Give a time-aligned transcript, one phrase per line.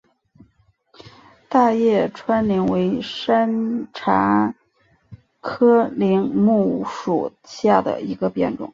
[1.47, 4.55] 大叶川柃为山茶
[5.41, 8.67] 科柃木属下的一个变种。